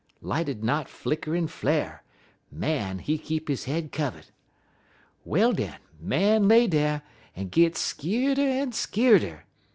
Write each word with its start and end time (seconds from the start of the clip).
_Light'd 0.19 0.63
knot 0.63 0.89
flicker 0.89 1.35
en 1.35 1.45
flar'. 1.45 2.01
Man, 2.51 2.97
he 2.97 3.19
keep 3.19 3.47
his 3.47 3.65
head 3.65 3.91
kivvud. 3.91 4.31
"Well, 5.23 5.53
den, 5.53 5.77
Man 5.99 6.47
lay 6.47 6.65
dar, 6.65 7.03
en 7.35 7.49
git 7.49 7.75
skeer'der 7.77 8.47
en 8.63 8.71
skeer'der. 8.71 9.45